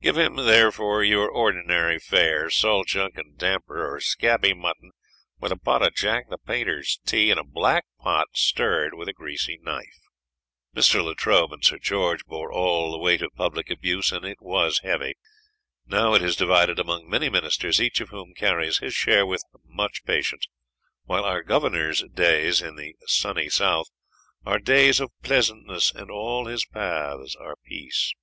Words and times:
Give 0.00 0.16
him, 0.16 0.36
therefore, 0.36 1.02
your 1.02 1.28
ordinary 1.28 1.98
fare, 1.98 2.48
salt 2.48 2.86
junk 2.86 3.16
and 3.18 3.36
damper, 3.36 3.92
or 3.92 3.98
scabby 3.98 4.54
mutton, 4.54 4.92
with 5.40 5.50
a 5.50 5.56
pot 5.56 5.82
of 5.84 5.96
Jack 5.96 6.30
the 6.30 6.38
Painter's 6.38 7.00
tea, 7.04 7.32
in 7.32 7.38
a 7.38 7.42
black 7.44 7.84
pot 7.98 8.28
stirred 8.34 8.94
with 8.94 9.08
a 9.08 9.12
greasy 9.12 9.58
knife." 9.60 9.98
Mr. 10.76 11.02
Latrobe 11.02 11.52
and 11.54 11.64
Sir 11.64 11.78
George 11.80 12.24
bore 12.24 12.52
all 12.52 12.92
the 12.92 12.98
weight 13.00 13.20
of 13.20 13.32
public 13.34 13.68
abuse, 13.68 14.12
and 14.12 14.24
it 14.24 14.40
was 14.40 14.78
heavy. 14.84 15.16
Now 15.84 16.14
it 16.14 16.22
is 16.22 16.36
divided 16.36 16.78
among 16.78 17.10
many 17.10 17.28
Ministers, 17.28 17.80
each 17.82 18.00
of 18.00 18.10
whom 18.10 18.32
carries 18.32 18.78
his 18.78 18.94
share 18.94 19.26
with 19.26 19.42
much 19.66 20.04
patience, 20.04 20.46
while 21.02 21.24
our 21.24 21.42
Governor's 21.42 22.04
days 22.14 22.62
in 22.62 22.76
the 22.76 22.94
"Sunny 23.08 23.48
South" 23.48 23.88
are 24.46 24.60
"days 24.60 25.00
of 25.00 25.10
pleasantness, 25.24 25.92
and 25.92 26.12
all 26.12 26.46
his 26.46 26.64
paths 26.64 27.34
are 27.34 27.56
peace." 27.64 28.14